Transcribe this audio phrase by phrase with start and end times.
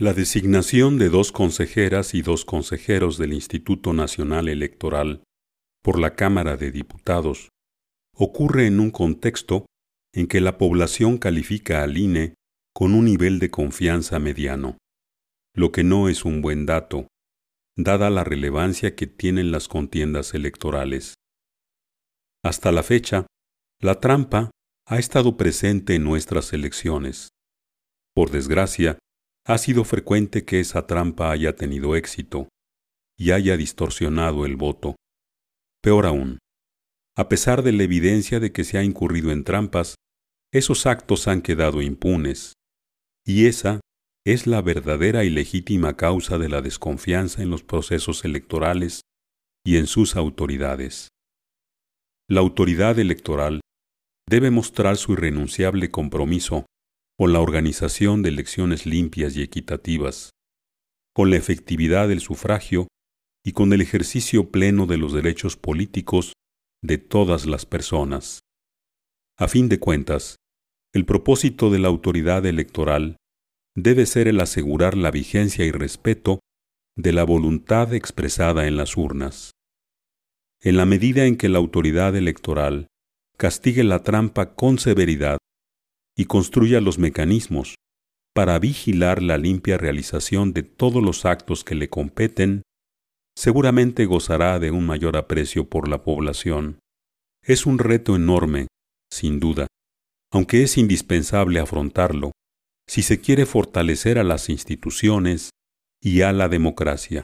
[0.00, 5.24] La designación de dos consejeras y dos consejeros del Instituto Nacional Electoral
[5.82, 7.48] por la Cámara de Diputados
[8.14, 9.66] ocurre en un contexto
[10.14, 12.34] en que la población califica al INE
[12.72, 14.78] con un nivel de confianza mediano,
[15.52, 17.08] lo que no es un buen dato,
[17.76, 21.14] dada la relevancia que tienen las contiendas electorales.
[22.44, 23.26] Hasta la fecha,
[23.80, 24.52] la trampa
[24.86, 27.30] ha estado presente en nuestras elecciones.
[28.14, 28.96] Por desgracia,
[29.48, 32.50] ha sido frecuente que esa trampa haya tenido éxito
[33.16, 34.94] y haya distorsionado el voto.
[35.82, 36.38] Peor aún,
[37.16, 39.94] a pesar de la evidencia de que se ha incurrido en trampas,
[40.52, 42.52] esos actos han quedado impunes,
[43.24, 43.80] y esa
[44.26, 49.00] es la verdadera y legítima causa de la desconfianza en los procesos electorales
[49.64, 51.08] y en sus autoridades.
[52.28, 53.62] La autoridad electoral
[54.28, 56.66] debe mostrar su irrenunciable compromiso
[57.18, 60.30] con la organización de elecciones limpias y equitativas,
[61.12, 62.86] con la efectividad del sufragio
[63.44, 66.34] y con el ejercicio pleno de los derechos políticos
[66.80, 68.40] de todas las personas.
[69.36, 70.36] A fin de cuentas,
[70.94, 73.16] el propósito de la autoridad electoral
[73.74, 76.38] debe ser el asegurar la vigencia y respeto
[76.96, 79.52] de la voluntad expresada en las urnas.
[80.60, 82.86] En la medida en que la autoridad electoral
[83.36, 85.37] castigue la trampa con severidad
[86.18, 87.76] y construya los mecanismos
[88.34, 92.62] para vigilar la limpia realización de todos los actos que le competen,
[93.36, 96.80] seguramente gozará de un mayor aprecio por la población.
[97.42, 98.66] Es un reto enorme,
[99.12, 99.68] sin duda,
[100.32, 102.32] aunque es indispensable afrontarlo
[102.88, 105.50] si se quiere fortalecer a las instituciones
[106.02, 107.22] y a la democracia.